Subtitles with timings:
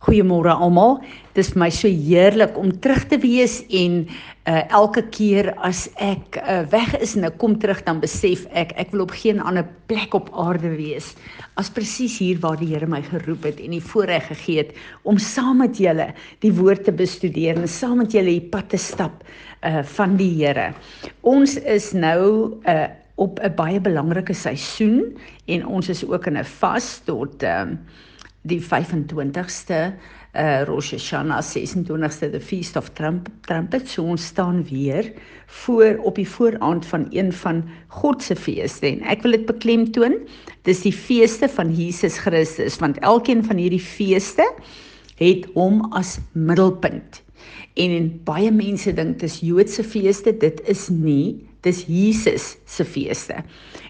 [0.00, 1.02] Goeiemôre almal.
[1.34, 4.06] Dit is my so heerlik om terug te wees en
[4.48, 8.72] uh, elke keer as ek uh, weg is en ek kom terug dan besef ek
[8.80, 11.12] ek wil op geen ander plek op aarde wees
[11.60, 14.72] as presies hier waar die Here my geroep het en die voorreg gegee het
[15.04, 16.08] om saam met julle
[16.40, 20.32] die woord te bestudeer en saam met julle die pad te stap uh, van die
[20.40, 20.70] Here.
[21.28, 22.88] Ons is nou uh,
[23.20, 25.12] op 'n baie belangrike seisoen
[25.44, 27.68] en ons is ook in 'n vas tot uh,
[28.48, 29.92] die 25ste
[30.30, 35.10] uh Rosh Hashanah 26ste the feast of Trump trumpets so ons staan weer
[35.46, 38.86] voor op die vooraand van een van God se feeste.
[38.86, 40.14] En ek wil dit beklemtoon
[40.68, 44.46] dis die feeste van Jesus Christus want elkeen van hierdie feeste
[45.18, 47.20] het hom as middelpunt.
[47.74, 53.42] En en baie mense dink dis Joodse feeste dit is nie dis Jesus se feeste.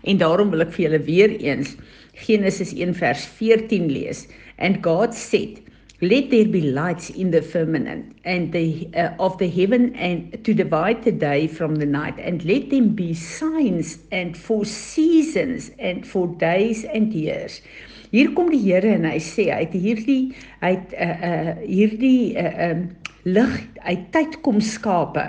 [0.03, 1.77] En daarom wil ek vir julle weer eens
[2.27, 4.29] Genesis 1 vers 14 lees.
[4.59, 5.61] And God said,
[6.03, 10.55] Let there be lights in the firmament and the uh, of the heaven and to
[10.55, 16.07] divide the day from the night and let them be signs and for seasons and
[16.07, 17.61] for days and years.
[18.11, 20.33] Hier kom die Here en hy sê hy het hierdie
[20.65, 22.83] hy het uh, uh hierdie uh um
[23.29, 25.29] lig uit tyd kom skape.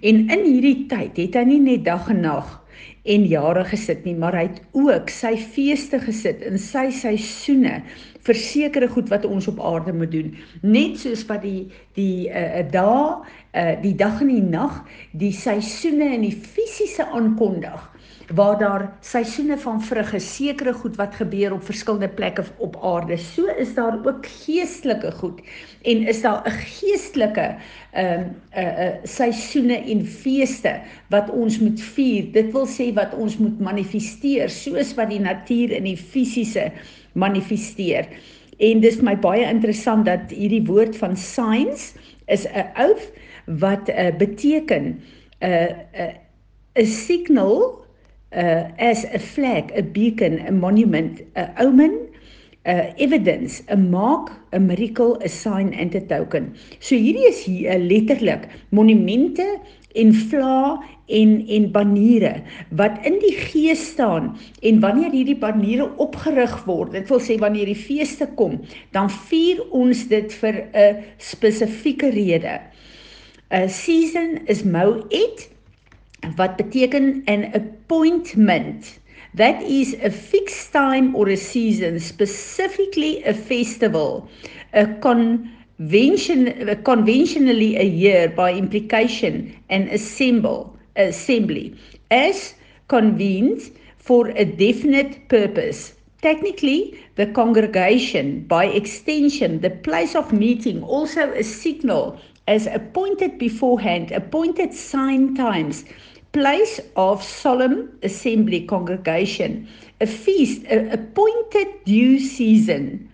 [0.00, 2.56] En in hierdie tyd het hy nie net dag en nag
[3.04, 7.82] en jare gesit nie, maar hy het ook sy feeste gesit in sy seisoene
[8.24, 10.30] vir sekere goed wat ons op aarde moet doen.
[10.64, 13.02] Net soos wat die die 'n uh, uh, dae,
[13.52, 17.93] uh, die dag en die nag, die seisoene en die fisiese aankondig
[18.32, 23.16] waar daar seisoene van vrugge, sekere goed wat gebeur op verskillende plekke op aarde.
[23.16, 25.40] So is daar ook geestelike goed
[25.82, 27.56] en is daar 'n geestelike
[27.92, 32.32] ehm um, 'n uh, 'n uh, seisoene en feeste wat ons moet vier.
[32.32, 36.72] Dit wil sê wat ons moet manifesteer soos wat die natuur in die fisiese
[37.12, 38.08] manifesteer.
[38.58, 41.94] En dis my baie interessant dat hierdie woord van signs
[42.26, 43.12] is 'n oath
[43.44, 45.00] wat uh, beteken 'n
[45.40, 46.10] uh, 'n
[46.74, 47.83] uh, 'n signal
[48.34, 52.08] uh, as a flag, a beacon, a monument, a omen,
[52.66, 56.54] uh, evidence, a mark, a miracle, a sign and a token.
[56.80, 59.60] So hierdie is hier uh, letterlik monumente
[59.94, 62.32] en vla en en baniere
[62.78, 64.32] wat in die gees staan
[64.64, 68.56] en wanneer hierdie baniere opgerig word dit wil sê wanneer die feeste kom
[68.96, 72.56] dan vier ons dit vir 'n spesifieke rede
[73.52, 75.50] 'n season is mouet
[76.36, 78.98] wat beteken an appointment.
[79.34, 84.28] That is a fixed time or a season specifically a festival.
[84.72, 91.74] A convention a conventionally a year by implication an assemble assembly.
[92.10, 92.54] As
[92.88, 95.94] convened for a definite purpose.
[96.22, 104.12] Technically the congregation by extension the place of meeting also a signal as appointed beforehand
[104.12, 105.84] appointed sign times
[106.34, 109.68] place of solemn assembly congregation,
[110.00, 113.08] a feast, a appointed due season,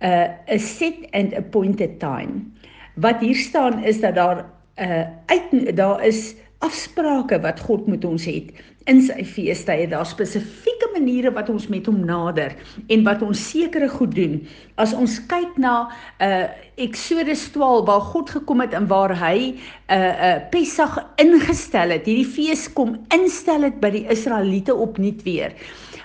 [0.00, 2.50] uh, a set and appointed time.
[2.96, 8.24] Wat hier staan is dat daar uh uit daar is afsprake wat God met ons
[8.28, 8.52] het
[8.90, 9.90] in sy feestydde.
[9.92, 12.54] Daar spesifieke maniere wat ons met hom nader
[12.92, 14.38] en wat ons sekere goed doen.
[14.82, 15.88] As ons kyk na
[16.22, 16.44] uh
[16.80, 19.58] Exodus 12 waar God gekom het en waar hy 'n
[19.92, 25.52] uh, uh Pessach ingestel het, hierdie fees kom instel het by die Israeliete opnuut weer.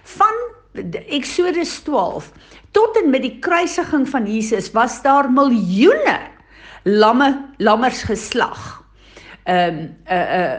[0.04, 0.36] Van
[1.08, 2.32] Exodus 12
[2.72, 6.20] tot en met die kruisiging van Jesus was daar miljoene
[6.84, 8.87] lamme lammers geslag
[9.48, 10.58] ehm um, uh uh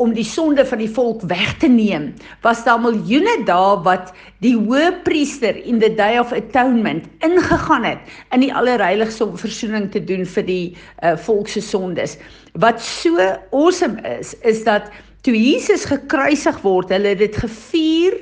[0.00, 2.06] om die sonde van die volk weg te neem
[2.44, 8.46] was daar miljoene dae wat die hoëpriester in the day of atonement ingegaan het in
[8.46, 10.64] die allerheiligste om verzoening te doen vir die
[11.04, 12.16] uh, volk se sondes.
[12.56, 13.20] Wat so
[13.52, 14.88] awesome is is dat
[15.28, 18.16] toe Jesus gekruisig word hulle dit gevier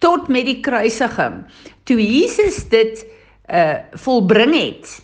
[0.00, 1.42] tot met die kruisiging.
[1.84, 3.04] Toe Jesus dit
[3.52, 4.98] uh volbring het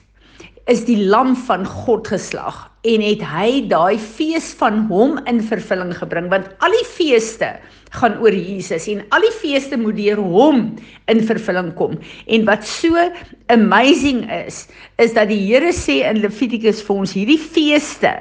[0.69, 5.95] is die lam van God geslag en het hy daai fees van hom in vervulling
[5.97, 7.55] gebring want al die feeste
[7.95, 10.67] gaan oor Jesus en al die feeste moet deur hom
[11.13, 11.97] in vervulling kom
[12.27, 13.09] en wat so
[13.55, 14.67] amazing is
[15.03, 18.17] is dat die Here sê in Levitikus vir ons hierdie feeste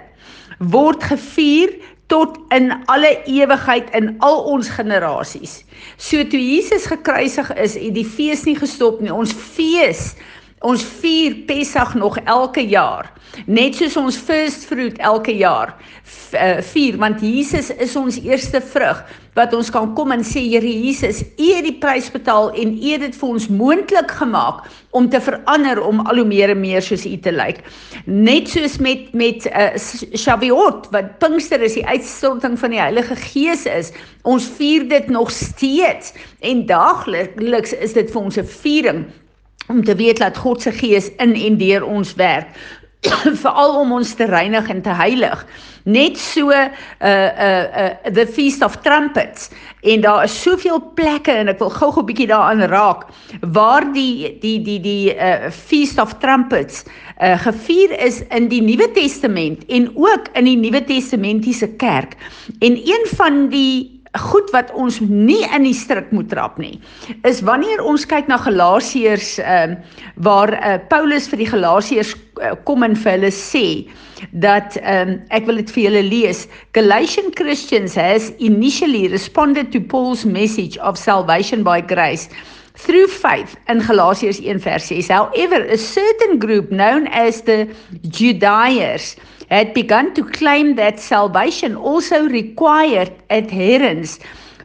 [0.74, 1.74] word gevier
[2.13, 5.62] tot in alle ewigheid in al ons generasies.
[5.98, 9.13] So toe Jesus gekruisig is, het die fees nie gestop nie.
[9.13, 10.12] Ons fees
[10.63, 13.12] Ons vier Pessach nog elke jaar.
[13.45, 15.74] Net soos ons first fruit elke jaar
[16.38, 19.01] uh, vier want Jesus is ons eerste vrug
[19.33, 22.92] wat ons kan kom en sê Here Jesus, U het die prys betaal en U
[22.92, 26.86] het dit vir ons moontlik gemaak om te verander om al hoe meer en meer
[26.86, 27.63] soos U te lyk.
[28.06, 29.71] Net soos met met uh,
[30.13, 33.92] Shavuot wat Pinkster is, die uitstorting van die Heilige Gees is.
[34.30, 36.13] Ons vier dit nog steeds
[36.45, 39.06] en daagliks is dit vir ons 'n viering
[39.68, 42.48] om te weet dat God se Gees in en deur ons werk.
[43.44, 45.45] veral om ons te reinig en te heilig.
[45.83, 46.68] Net so uh
[47.04, 49.50] uh uh the feast of trumpets
[49.81, 53.04] en daar is soveel plekke en ek wil gou-gou 'n bietjie daaraan raak
[53.51, 56.86] waar die die die die uh feast of trumpets
[57.19, 62.16] uh gevier is in die Nuwe Testament en ook in die Nuwe Testamentiese kerk.
[62.59, 66.75] En een van die goed wat ons nie in die strik moet trap nie
[67.25, 72.54] is wanneer ons kyk na Galasiërs ehm uh, waar uh, Paulus vir die Galasiërs uh,
[72.68, 73.65] kom en vir hulle sê
[74.45, 76.45] dat um, ek wil dit vir julle lees
[76.77, 82.30] Galatian Christians has initially responded to Paul's message of salvation by grace
[82.77, 87.66] through faith in Galatians 1 verse 6 however a certain group known as the
[88.09, 89.16] Judaizers
[89.50, 94.19] had begun to claim that salvation also required adherence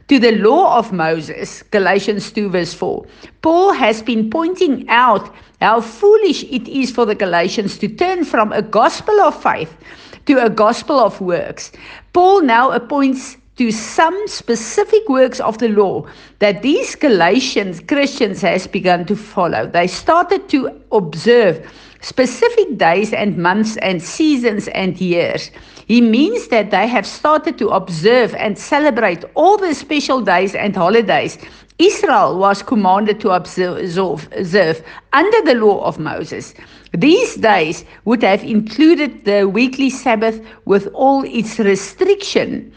[0.07, 3.05] to the law of Moses, Galatians 2 verse 4.
[3.41, 8.51] Paul has been pointing out how foolish it is for the Galatians to turn from
[8.51, 9.77] a gospel of faith
[10.25, 11.71] to a gospel of works.
[12.13, 16.07] Paul now appoints to some specific works of the law
[16.39, 19.67] that these Galatians Christians has begun to follow.
[19.67, 21.69] They started to observe
[22.01, 25.51] specific days and months and seasons and years.
[25.87, 30.75] He means that they have started to observe and celebrate all the special days and
[30.75, 31.37] holidays
[31.79, 36.53] Israel was commanded to observe, observe under the law of Moses.
[36.91, 42.73] These days would have included the weekly Sabbath with all its restriction.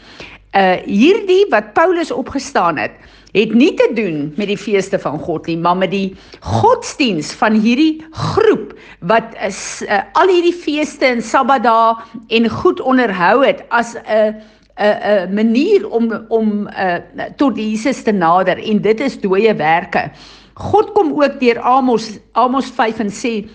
[0.53, 2.95] Uh hierdie wat Paulus opgestaan het,
[3.33, 6.15] het nie te doen met die feeste van God nie, maar met die
[6.45, 8.73] godsdiens van hierdie groep
[9.09, 11.95] wat is uh, al hierdie feeste en Sabbatdae
[12.37, 14.37] en goed onderhou het as 'n
[14.77, 14.97] 'n
[15.29, 17.01] 'n manier om om uh,
[17.37, 20.11] tot Jesus te nader en dit is dooie werke.
[20.53, 23.49] God kom ook deur Amos Amos 5 en sê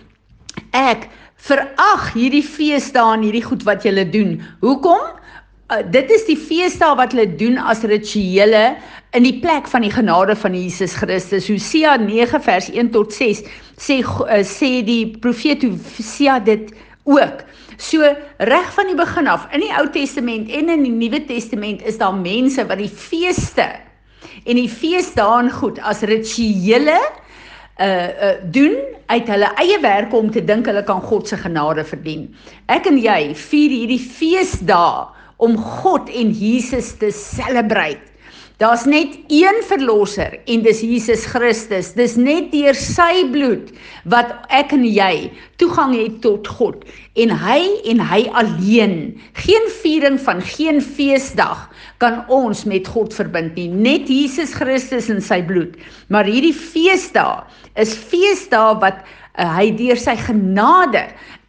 [0.70, 4.42] ek verag hierdie feesdae en hierdie goed wat julle doen.
[4.60, 5.17] Hoekom?
[5.68, 8.70] Uh, dit is die feesdae wat hulle doen as rituele
[9.12, 11.44] in die plek van die genade van Jesus Christus.
[11.52, 13.42] Hosea 9 vers 1 tot 6
[13.76, 16.70] sê uh, sê die profeet Hosea dit
[17.04, 17.42] ook.
[17.76, 18.00] So
[18.48, 22.00] reg van die begin af in die Ou Testament en in die Nuwe Testament is
[22.00, 23.68] daar mense wat die feeste
[24.48, 28.80] en die feesdae goed as rituele uh uh doen
[29.12, 32.24] uit hulle eie werk om te dink hulle kan God se genade verdien.
[32.72, 38.08] Ek en jy vier hierdie feesdae om God en Jesus te celebrate.
[38.58, 41.92] Daar's net een verlosser en dis Jesus Christus.
[41.94, 43.68] Dis net deur sy bloed
[44.10, 45.28] wat ek en jy
[45.62, 46.82] toegang het tot God
[47.22, 47.60] en hy
[47.92, 48.96] en hy alleen.
[49.38, 51.68] Geen viering van geen feesdag
[52.02, 53.68] kan ons met God verbind nie.
[53.70, 55.78] Net Jesus Christus en sy bloed.
[56.10, 57.44] Maar hierdie feesdae
[57.78, 61.06] is feesdae wat uh, hy deur sy genade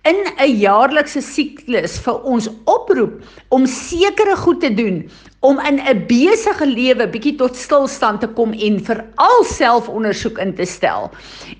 [0.07, 3.19] in 'n jaarlikse siklus vir ons oproep
[3.49, 5.03] om sekere goed te doen
[5.39, 10.65] om in 'n besige lewe bietjie tot stilstand te kom en veral selfondersoek in te
[10.65, 11.11] stel.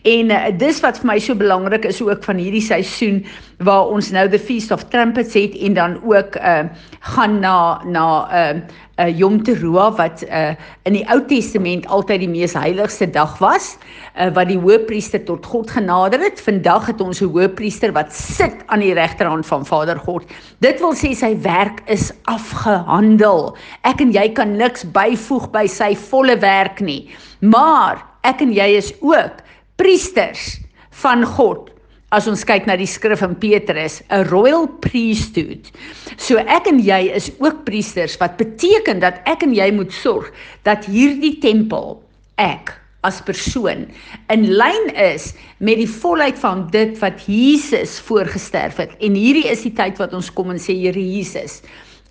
[0.04, 3.24] En uh, dis wat vir my so belangrik is ook van hierdie seisoen
[3.60, 6.68] waar ons nou the feast of trumpets het en dan ook uh
[7.00, 8.60] gaan na na uh
[9.00, 13.78] uh Yom Teruah wat uh in die Ou Testament altyd die mees heiligste dag was,
[14.16, 16.42] uh wat die hoëpriester tot God genader het.
[16.42, 20.24] Vandag het ons 'n hoëpriester wat sit aan die regterhand van Vader God.
[20.60, 23.56] Dit wil sê sy werk is afgehandel.
[23.88, 27.10] Ek en jy kan niks byvoeg by sy volle werk nie.
[27.40, 29.44] Maar ek en jy is ook
[29.80, 30.58] priesters
[31.04, 31.70] van God
[32.16, 35.70] as ons kyk na die skrif in Petrus, 'n royal priesthood.
[36.18, 40.32] So ek en jy is ook priesters wat beteken dat ek en jy moet sorg
[40.64, 42.02] dat hierdie tempel
[42.38, 42.74] ek
[43.08, 43.86] as persoon
[44.34, 45.34] in lyn is
[45.64, 48.92] met die volheid van dit wat Jesus voorgesterf het.
[49.00, 51.62] En hierdie is die tyd wat ons kom en sê Here Jesus,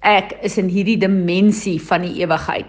[0.06, 2.66] ek is in hierdie dimensie van die ewigheid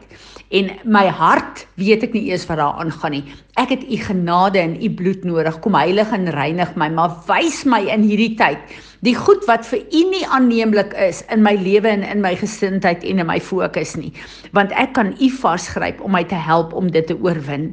[0.50, 3.26] En my hart weet ek nie eers wat daar aangaan nie.
[3.62, 5.60] Ek het u genade en u bloed nodig.
[5.62, 8.58] Kom heilig en reinig my, maar wys my in hierdie tyd
[9.06, 13.06] die goed wat vir u nie aanneemlik is in my lewe en in my gesindheid
[13.08, 14.10] en in my fokus nie.
[14.58, 17.70] Want ek kan u vasgryp om my te help om dit te oorwin.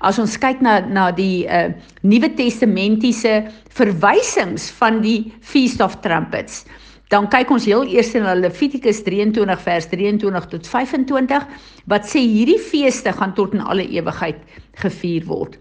[0.00, 1.74] As ons kyk na na die uh
[2.06, 3.42] Nuwe Testamentiese
[3.74, 6.62] verwysings van die Feast of Trumpets,
[7.12, 11.48] dan kyk ons heel eers na Levitikus 23 vers 23 tot 25
[11.92, 14.40] wat sê hierdie feeste gaan tot in alle ewigheid
[14.80, 15.58] gevier word.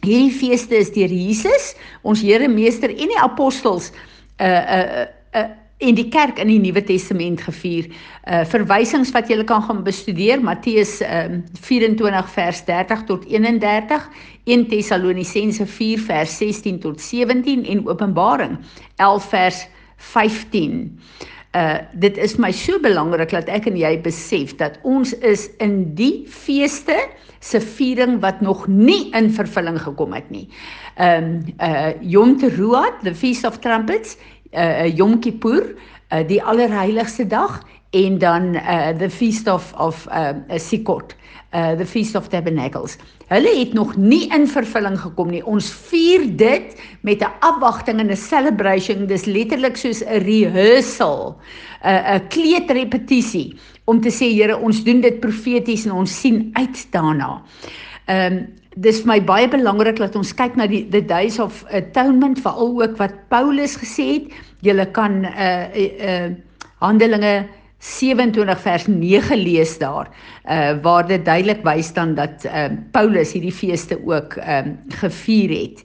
[0.00, 1.74] Hierdie feeste is deur Jesus,
[2.06, 3.90] ons Here Meester en die apostels
[4.40, 5.48] uh uh uh
[5.80, 7.88] in die kerk in die Nuwe Testament gevier.
[8.28, 14.08] Uh verwysings wat jy kan gaan bestudeer, Matteus um uh, 24 vers 30 tot 31,
[14.46, 18.58] 1 Tessalonisense 4 vers 16 tot 17 en Openbaring
[19.00, 19.66] 11 vers
[20.00, 20.98] 15.
[21.56, 25.94] Uh dit is my so belangrik dat ek en jy besef dat ons is in
[25.98, 26.94] die feeste
[27.42, 30.46] se viering wat nog nie in vervulling gekom het nie.
[31.00, 34.16] Um uh Yom Teruah, the Feast of Trumpets,
[34.54, 35.74] uh Yom Kippur,
[36.14, 41.16] uh die allerheiligste dag en dan uh the Feast of of uh Sukkot
[41.52, 42.96] uh the feast of tabernacles.
[43.30, 45.42] Hulle het nog nie in vervulling gekom nie.
[45.46, 49.06] Ons vier dit met 'n afwagting en 'n celebration.
[49.06, 51.36] Dis letterlik soos 'n rehearsal,
[51.82, 56.86] 'n 'n kleedrepetisie om te sê Here, ons doen dit profeties en ons sien uit
[56.90, 57.42] daarna.
[58.06, 62.40] Ehm um, dis my baie belangrik dat ons kyk na die the days of atonement
[62.40, 64.32] veral ook wat Paulus gesê het.
[64.60, 66.30] Jy kan uh uh, uh
[66.78, 67.46] Handelinge
[67.80, 70.10] 27 vers 9 lees daar
[70.44, 75.84] uh waar dit duidelik wys dan dat uh Paulus hierdie feeste ook um gevier het.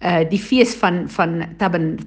[0.00, 1.44] Uh die fees van van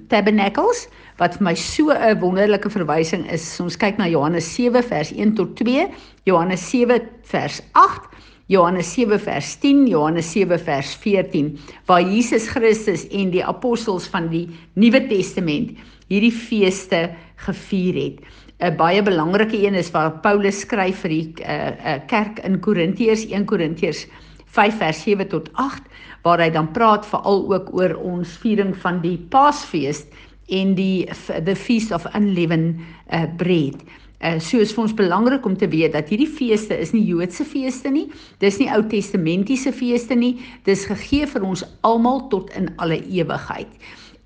[0.08, 0.88] Tabernacles
[1.22, 3.60] wat vir my so 'n wonderlike verwysing is.
[3.60, 5.86] Ons kyk na Johannes 7 vers 1 tot 2,
[6.24, 8.10] Johannes 7 vers 8,
[8.50, 14.26] Johannes 7 vers 10, Johannes 7 vers 14 waar Jesus Christus en die apostels van
[14.28, 18.18] die Nuwe Testament hierdie feeste gevier het.
[18.60, 23.24] 'n baie belangrike een is waar Paulus skryf vir die uh, uh, kerk in Korintiërs
[23.30, 24.06] 1 Korintiërs
[24.52, 25.86] 5 vers 7 tot 8
[26.22, 30.04] waar hy dan praat veral ook oor ons viering van die Paasfees
[30.50, 31.08] en die
[31.46, 33.80] the feast of unleavened uh, bread.
[34.20, 37.46] Uh, so is vir ons belangrik om te weet dat hierdie feeste is nie Joodse
[37.48, 38.10] feeste nie.
[38.42, 40.34] Dis nie Ou Testamentiese feeste nie.
[40.68, 43.70] Dis gegee vir ons almal tot in alle ewigheid.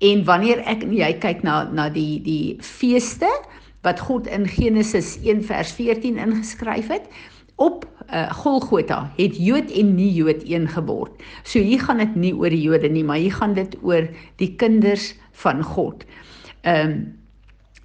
[0.03, 3.29] En wanneer ek en jy kyk na na die die feeste,
[3.85, 7.09] wat God in Genesis 1 vers 14 ingeskryf het
[7.55, 11.21] op uh, Golgotha het Jood en nie Jood een geword.
[11.43, 14.09] So hier gaan dit nie oor die Jode nie, maar hier gaan dit oor
[14.41, 15.13] die kinders
[15.43, 16.03] van God.
[16.61, 17.05] Ehm um,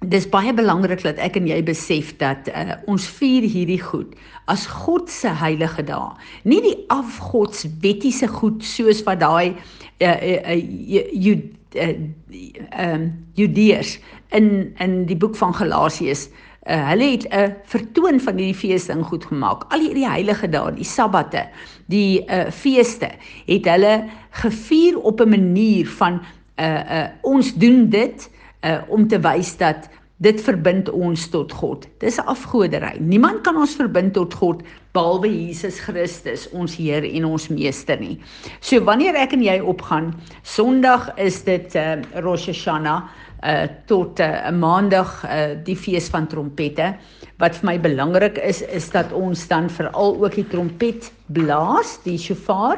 [0.01, 4.15] dis baie belangrik dat ek en jy besef dat uh, ons vier hierdie goed
[4.49, 6.07] as God se heilige dae.
[6.41, 9.53] Nie die afgodswettiese goed soos wat daai
[10.01, 11.37] uh, uh, uh,
[11.75, 13.99] ehm uh, Judeërs
[14.29, 16.29] in in die boek van Galasiërs.
[16.69, 19.63] Uh, hulle het 'n vertoon van hierdie feeste in goed gemaak.
[19.73, 21.47] Al hierdie heilige dae, die sabbate,
[21.85, 23.09] die uh feeste,
[23.45, 26.21] het hulle gevier op 'n manier van
[26.59, 28.29] uh uh ons doen dit
[28.65, 29.89] uh om te wys dat
[30.21, 31.87] dit verbind ons tot God.
[32.01, 32.93] Dis afgodery.
[33.01, 34.61] Niemand kan ons verbind tot God
[34.93, 38.19] behalwe Jesus Christus, ons Heer en ons Meester nie.
[38.61, 40.11] So wanneer ek en jy opgaan,
[40.45, 43.09] Sondag is dit uh Rosh Hashanah
[43.41, 46.93] uh tot 'n uh, maandag uh die fees van trompette.
[47.41, 52.19] Wat vir my belangrik is is dat ons dan veral ook die trompet blaas, die
[52.19, 52.77] shofar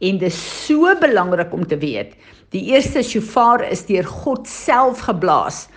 [0.00, 2.16] en dit is so belangrik om te weet.
[2.50, 5.68] Die eerste shofar is deur God self geblaas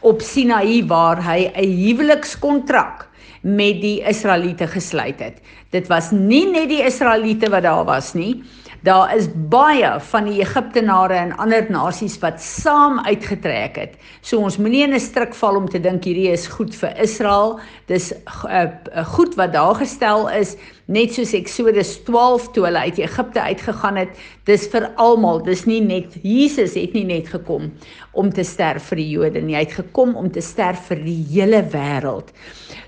[0.00, 3.08] op Sinaï waar hy 'n huwelikskontrak
[3.42, 5.40] met die Israeliete gesluit het.
[5.70, 8.42] Dit was nie net die Israeliete wat daar was nie,
[8.80, 13.98] Daar is baie van die Egiptenare en ander nasies wat saam uitgetrek het.
[14.24, 17.60] So ons moenie in 'n struik val om te dink hierdie is goed vir Israel.
[17.86, 18.16] Dis 'n
[18.48, 18.62] uh,
[18.96, 23.96] uh, goed wat daar gestel is net soos Eksodus 12 toe hulle uit Egipte uitgegaan
[23.96, 24.16] het.
[24.44, 25.42] Dis vir almal.
[25.42, 27.72] Dis nie net Jesus het nie net gekom
[28.12, 29.54] om te sterf vir die Jode nie.
[29.54, 32.32] Hy het gekom om te sterf vir die hele wêreld.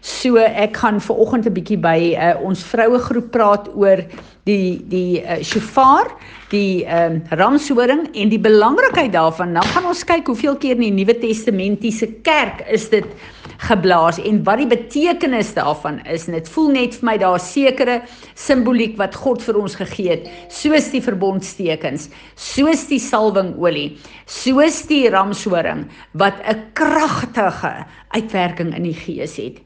[0.03, 4.03] So ek gaan ver oggend 'n bietjie by uh, ons vroue groep praat oor
[4.45, 6.11] die die uh, shofar,
[6.51, 9.53] die ehm uh, ramshoring en die belangrikheid daarvan.
[9.53, 13.07] Nou gaan ons kyk hoeveel keer in die Nuwe Testamentiese kerk is dit
[13.63, 16.27] geblaas en wat die betekenis daarvan is.
[16.29, 18.01] En dit voel net vir my daar sekere
[18.39, 23.93] simboliek wat God vir ons gegee het, soos die verbondstekens, soos die salwingolie,
[24.27, 25.87] soos die ramshoring
[26.19, 29.61] wat 'n kragtige uitwerking in die gees het.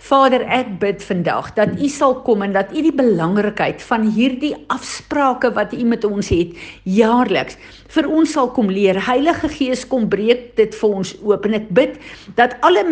[0.00, 4.54] Vader, ek bid vandag dat U sal kom en dat U die belangrikheid van hierdie
[4.72, 6.56] afsprake wat U met ons het
[6.88, 7.58] jaarliks
[7.94, 8.96] vir ons sal kom leer.
[9.06, 11.98] Heilige Gees kom breek dit vir ons oop en ek bid
[12.38, 12.84] dat alle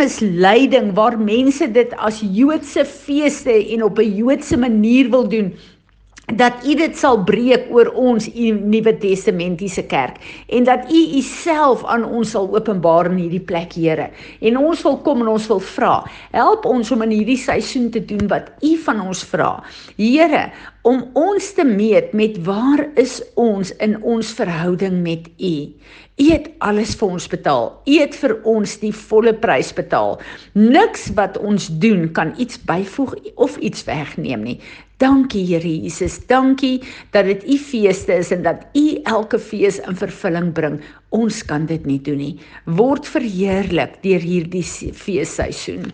[0.49, 5.53] misleiding waar mense dit as Joodse feeste en op 'n Joodse manier wil doen
[6.37, 10.17] dat u dit sal breek oor ons u Nuwe Testamentiese kerk
[10.49, 14.11] en dat u u self aan ons sal openbaar in hierdie plek Here.
[14.41, 16.05] En ons wil kom en ons wil vra.
[16.33, 19.63] Help ons om in hierdie seisoen te doen wat u van ons vra.
[19.97, 20.51] Here
[20.83, 25.73] om ons te meet met waar is ons in ons verhouding met u
[26.19, 27.69] U het alles vir ons betaal.
[27.87, 30.17] U het vir ons die volle prys betaal.
[30.59, 34.57] Niks wat ons doen kan iets byvoeg of iets wegneem nie.
[34.99, 36.19] Dankie Here Jesus.
[36.27, 36.83] Dankie
[37.15, 40.81] dat dit u feeste is en dat u elke fees in vervulling bring.
[41.15, 42.35] Ons kan dit nie doen nie.
[42.67, 45.93] Word verheerlik deur hierdie feesseisoen.